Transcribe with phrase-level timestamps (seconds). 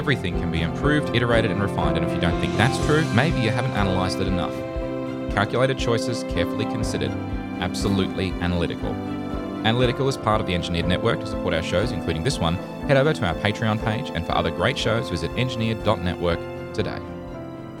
[0.00, 1.98] everything can be improved, iterated, and refined.
[1.98, 4.54] And if you don't think that's true, maybe you haven't analyzed it enough.
[5.34, 7.10] Calculated choices, carefully considered,
[7.60, 8.88] absolutely analytical.
[9.66, 11.20] Analytical is part of the Engineered Network.
[11.20, 12.54] To support our shows, including this one,
[12.88, 16.38] head over to our Patreon page, and for other great shows, visit engineered.network
[16.72, 16.98] today.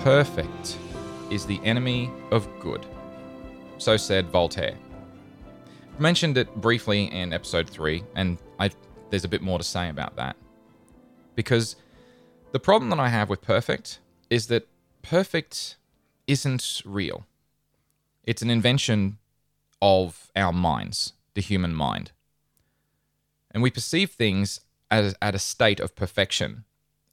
[0.00, 0.76] Perfect
[1.30, 2.84] is the enemy of good.
[3.78, 4.76] So said Voltaire.
[5.98, 8.68] I mentioned it briefly in episode 3, and I,
[9.08, 10.36] there's a bit more to say about that.
[11.36, 11.76] Because
[12.52, 12.96] the problem hmm.
[12.96, 13.98] that I have with perfect
[14.30, 14.68] is that
[15.02, 15.76] perfect
[16.26, 17.26] isn't real.
[18.24, 19.18] It's an invention
[19.80, 22.12] of our minds, the human mind.
[23.50, 24.60] And we perceive things
[24.90, 26.64] as at a state of perfection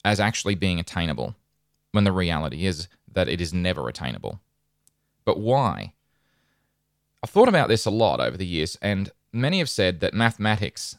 [0.05, 1.35] as actually being attainable,
[1.91, 4.39] when the reality is that it is never attainable.
[5.25, 5.93] But why?
[7.21, 10.97] I've thought about this a lot over the years, and many have said that mathematics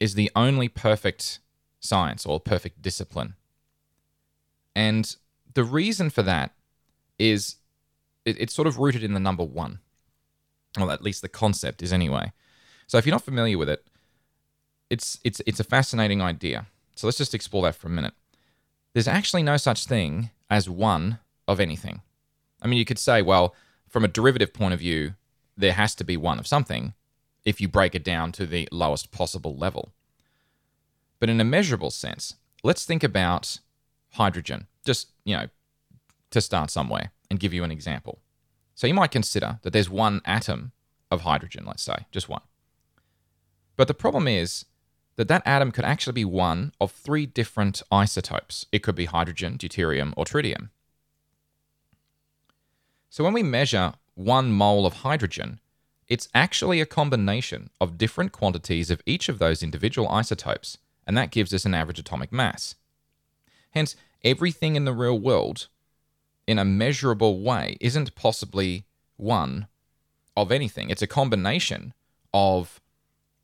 [0.00, 1.38] is the only perfect
[1.80, 3.34] science or perfect discipline.
[4.74, 5.14] And
[5.54, 6.52] the reason for that
[7.18, 7.56] is
[8.24, 9.80] it, it's sort of rooted in the number one.
[10.78, 12.32] Well, at least the concept is anyway.
[12.86, 13.84] So if you're not familiar with it,
[14.90, 16.66] it's it's it's a fascinating idea.
[16.94, 18.14] So let's just explore that for a minute.
[18.92, 22.02] There's actually no such thing as one of anything.
[22.60, 23.54] I mean, you could say, well,
[23.88, 25.14] from a derivative point of view,
[25.56, 26.94] there has to be one of something
[27.44, 29.92] if you break it down to the lowest possible level.
[31.18, 33.58] But in a measurable sense, let's think about
[34.12, 35.46] hydrogen, just, you know,
[36.30, 38.20] to start somewhere and give you an example.
[38.74, 40.72] So you might consider that there's one atom
[41.10, 42.42] of hydrogen, let's say, just one.
[43.76, 44.64] But the problem is
[45.16, 48.66] that that atom could actually be one of three different isotopes.
[48.72, 50.70] It could be hydrogen, deuterium, or tritium.
[53.10, 55.60] So when we measure one mole of hydrogen,
[56.08, 61.30] it's actually a combination of different quantities of each of those individual isotopes, and that
[61.30, 62.74] gives us an average atomic mass.
[63.72, 65.68] Hence, everything in the real world,
[66.46, 68.84] in a measurable way, isn't possibly
[69.16, 69.66] one
[70.36, 70.90] of anything.
[70.90, 71.94] It's a combination
[72.32, 72.80] of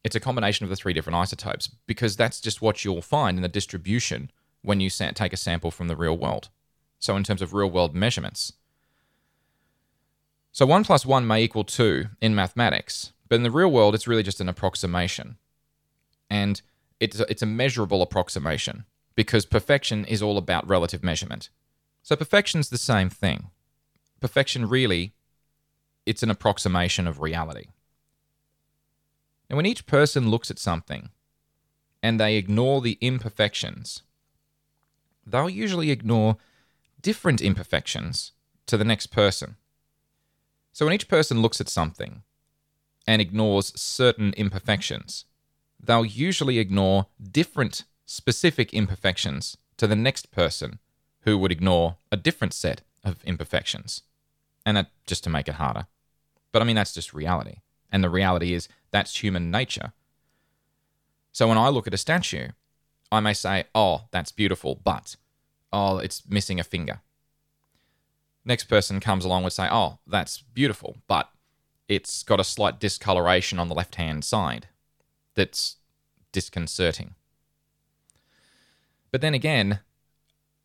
[0.04, 3.42] it's a combination of the three different isotopes because that's just what you'll find in
[3.42, 4.30] the distribution
[4.62, 6.48] when you take a sample from the real world.
[6.98, 8.54] So, in terms of real world measurements.
[10.52, 14.08] So, 1 plus 1 may equal 2 in mathematics, but in the real world, it's
[14.08, 15.36] really just an approximation.
[16.30, 16.60] And
[17.00, 18.84] it's a, it's a measurable approximation
[19.18, 21.48] because perfection is all about relative measurement.
[22.04, 23.50] So, perfection's the same thing.
[24.20, 25.12] Perfection really,
[26.06, 27.66] it's an approximation of reality.
[29.50, 31.08] And when each person looks at something
[32.00, 34.04] and they ignore the imperfections,
[35.26, 36.36] they'll usually ignore
[37.02, 38.30] different imperfections
[38.66, 39.56] to the next person.
[40.72, 42.22] So when each person looks at something
[43.04, 45.24] and ignores certain imperfections,
[45.82, 50.78] they'll usually ignore different specific imperfections to the next person
[51.20, 54.02] who would ignore a different set of imperfections.
[54.64, 55.86] And that just to make it harder.
[56.50, 57.56] But I mean, that's just reality.
[57.92, 59.92] And the reality is that's human nature.
[61.32, 62.48] So when I look at a statue,
[63.12, 65.16] I may say, oh, that's beautiful, but,
[65.70, 67.00] oh, it's missing a finger.
[68.42, 71.28] Next person comes along would say, oh, that's beautiful, but
[71.88, 74.68] it's got a slight discoloration on the left hand side
[75.34, 75.76] that's
[76.32, 77.14] disconcerting.
[79.10, 79.80] But then again,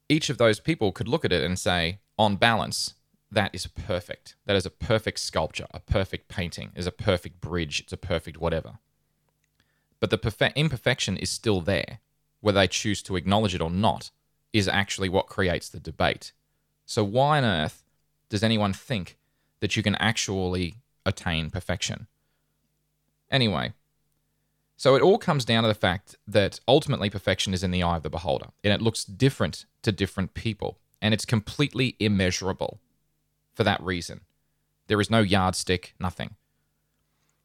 [0.09, 2.95] each of those people could look at it and say, on balance,
[3.31, 4.35] that is perfect.
[4.45, 8.37] That is a perfect sculpture, a perfect painting, is a perfect bridge, it's a perfect
[8.37, 8.79] whatever.
[9.99, 11.99] But the perfe- imperfection is still there.
[12.41, 14.11] Whether they choose to acknowledge it or not
[14.51, 16.33] is actually what creates the debate.
[16.85, 17.83] So, why on earth
[18.27, 19.17] does anyone think
[19.61, 20.75] that you can actually
[21.05, 22.07] attain perfection?
[23.31, 23.73] Anyway,
[24.75, 27.97] so it all comes down to the fact that ultimately perfection is in the eye
[27.97, 32.79] of the beholder, and it looks different to different people, and it's completely immeasurable
[33.53, 34.22] for that reason.
[34.87, 36.35] There is no yardstick, nothing.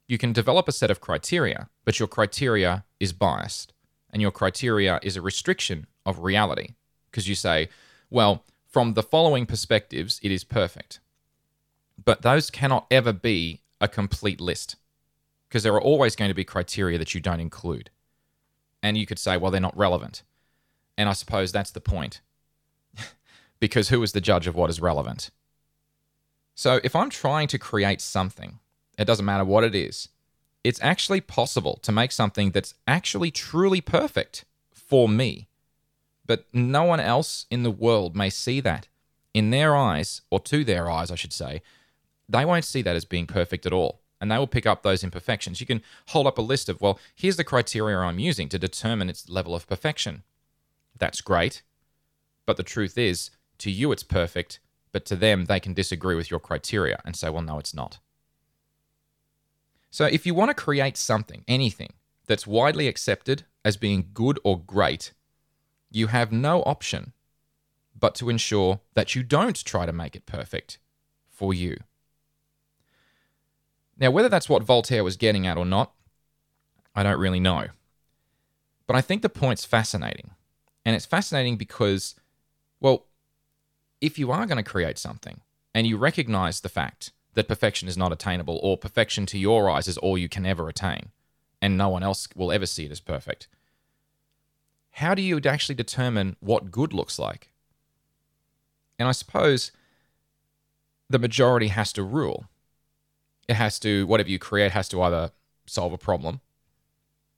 [0.07, 3.73] You can develop a set of criteria, but your criteria is biased,
[4.11, 6.75] and your criteria is a restriction of reality
[7.11, 7.69] because you say,
[8.11, 11.01] well, from the following perspectives, it is perfect.
[12.03, 14.77] But those cannot ever be a complete list
[15.49, 17.91] because there are always going to be criteria that you don't include.
[18.83, 20.23] And you could say, well, they're not relevant.
[20.97, 22.21] And I suppose that's the point.
[23.61, 25.31] because who is the judge of what is relevant?
[26.55, 28.59] So if I'm trying to create something,
[28.99, 30.09] it doesn't matter what it is,
[30.65, 35.49] it's actually possible to make something that's actually truly perfect for me.
[36.27, 38.89] But no one else in the world may see that.
[39.33, 41.63] In their eyes, or to their eyes, I should say,
[42.29, 44.01] they won't see that as being perfect at all.
[44.21, 45.61] And they will pick up those imperfections.
[45.61, 49.09] You can hold up a list of, well, here's the criteria I'm using to determine
[49.09, 50.25] its level of perfection.
[50.99, 51.63] That's great.
[52.45, 54.59] But the truth is, to you it's perfect,
[54.91, 57.99] but to them they can disagree with your criteria and say, well, no, it's not.
[59.91, 61.93] So if you want to create something, anything,
[62.27, 65.13] that's widely accepted as being good or great,
[65.91, 67.13] you have no option
[67.99, 70.79] but to ensure that you don't try to make it perfect
[71.29, 71.79] for you.
[73.99, 75.93] Now, whether that's what Voltaire was getting at or not,
[76.95, 77.69] I don't really know.
[78.87, 80.31] But I think the point's fascinating.
[80.85, 82.15] And it's fascinating because,
[82.81, 83.07] well,
[84.01, 85.41] if you are going to create something
[85.75, 89.89] and you recognize the fact that perfection is not attainable or perfection to your eyes
[89.89, 91.11] is all you can ever attain
[91.61, 93.49] and no one else will ever see it as perfect,
[94.93, 97.51] how do you actually determine what good looks like?
[98.99, 99.71] And I suppose
[101.09, 102.47] the majority has to rule.
[103.49, 105.33] It has to, whatever you create has to either
[105.67, 106.41] solve a problem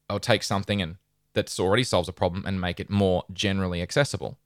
[0.08, 0.96] or take something and
[1.34, 4.36] that's already solves a problem and make it more generally accessible.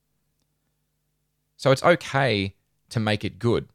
[1.57, 2.53] So it's okay
[2.89, 3.69] to make it good,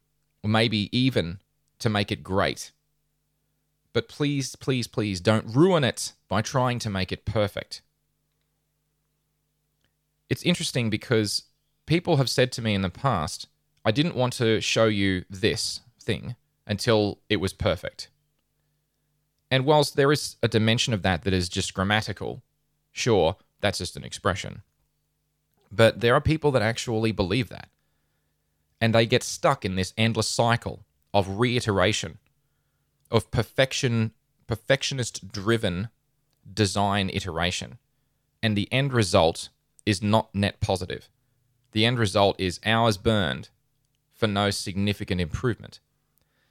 [0.45, 1.41] or maybe even
[1.81, 2.73] to make it great.
[3.93, 7.83] But please, please, please don't ruin it by trying to make it perfect.
[10.29, 11.45] It's interesting because
[11.87, 13.49] people have said to me in the past,
[13.85, 16.37] I didn't want to show you this thing
[16.71, 18.09] until it was perfect.
[19.51, 22.45] And whilst there is a dimension of that that is just grammatical,
[22.93, 24.63] sure, that's just an expression.
[25.73, 27.71] But there are people that actually believe that.
[28.81, 32.19] And they get stuck in this endless cycle of reiteration,
[33.11, 34.13] of perfection,
[34.47, 35.89] perfectionist driven
[36.55, 37.79] design iteration.
[38.45, 39.49] And the end result
[39.85, 41.09] is not net positive.
[41.73, 43.49] The end result is hours burned
[44.15, 45.81] for no significant improvement.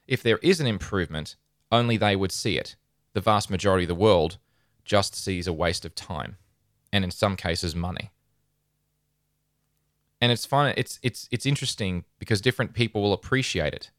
[0.09, 1.37] If there is an improvement,
[1.71, 2.75] only they would see it.
[3.13, 4.37] The vast majority of the world
[4.83, 6.35] just sees a waste of time,
[6.91, 8.11] and in some cases, money
[10.21, 10.73] and it's fun.
[10.77, 13.91] It's it's it's interesting because different people will appreciate it.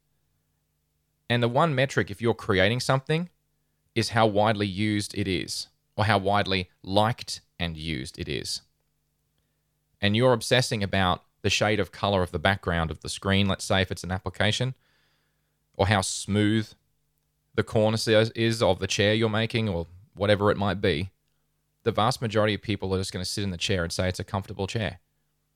[1.29, 3.29] And the one metric, if you're creating something,
[3.95, 8.61] is how widely used it is, or how widely liked and used it is.
[10.01, 13.65] And you're obsessing about the shade of color of the background of the screen, let's
[13.65, 14.75] say if it's an application,
[15.81, 16.71] or how smooth
[17.55, 21.09] the cornice is of the chair you're making, or whatever it might be.
[21.81, 24.07] The vast majority of people are just going to sit in the chair and say
[24.07, 24.99] it's a comfortable chair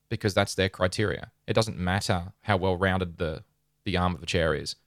[0.10, 1.32] because that's their criteria.
[1.46, 3.44] It doesn't matter how well rounded the,
[3.84, 4.78] the arm of the chair is.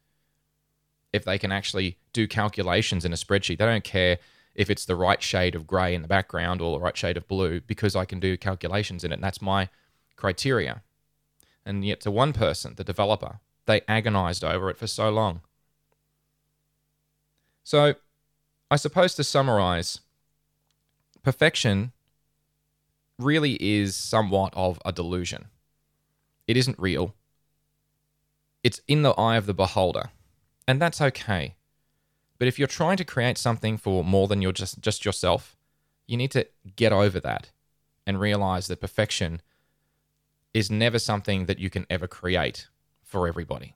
[1.12, 4.18] If they can actually do calculations in a spreadsheet, they don't care
[4.56, 7.28] if it's the right shade of grey in the background or the right shade of
[7.28, 9.14] blue because I can do calculations in it.
[9.14, 9.68] And that's my
[10.16, 10.82] criteria.
[11.64, 15.42] And yet, to one person, the developer, they agonized over it for so long.
[17.62, 17.94] So,
[18.70, 20.00] I suppose to summarize,
[21.22, 21.92] perfection
[23.18, 25.46] really is somewhat of a delusion.
[26.46, 27.14] It isn't real.
[28.64, 30.10] It's in the eye of the beholder.
[30.66, 31.54] And that's okay.
[32.38, 35.56] But if you're trying to create something for more than your just, just yourself,
[36.06, 37.50] you need to get over that
[38.06, 39.42] and realize that perfection
[40.54, 42.68] is never something that you can ever create
[43.08, 43.74] for everybody.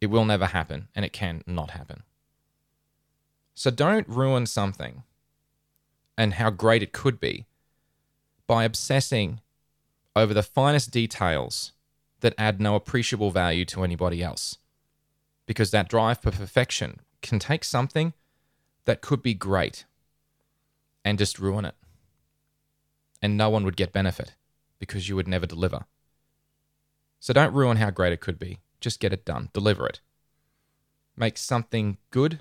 [0.00, 2.02] It will never happen, and it can not happen.
[3.54, 5.02] So don't ruin something
[6.16, 7.46] and how great it could be
[8.46, 9.40] by obsessing
[10.16, 11.72] over the finest details
[12.20, 14.56] that add no appreciable value to anybody else.
[15.46, 18.14] Because that drive for perfection can take something
[18.86, 19.84] that could be great
[21.04, 21.74] and just ruin it.
[23.20, 24.34] And no one would get benefit
[24.78, 25.84] because you would never deliver.
[27.20, 28.58] So don't ruin how great it could be.
[28.80, 30.00] Just get it done, deliver it.
[31.16, 32.40] Make something good,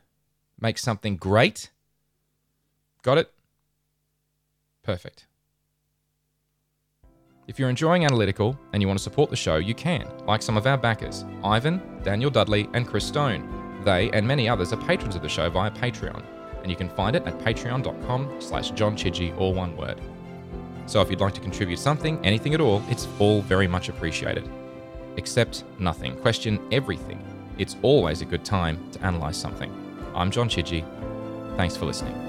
[0.59, 1.69] make something great.
[3.03, 3.31] Got it?
[4.81, 5.27] Perfect.
[7.47, 10.55] If you're enjoying Analytical and you want to support the show, you can, like some
[10.55, 13.81] of our backers Ivan, Daniel Dudley, and Chris Stone.
[13.83, 16.23] They and many others are patrons of the show via Patreon,
[16.61, 19.99] and you can find it at patreon.com slash John Chidgey, all one word.
[20.85, 24.49] So if you'd like to contribute something, anything at all, it's all very much appreciated.
[25.19, 27.21] Accept nothing, question everything.
[27.57, 29.69] It's always a good time to analyze something.
[30.15, 30.85] I'm John Chidgey.
[31.57, 32.28] Thanks for listening.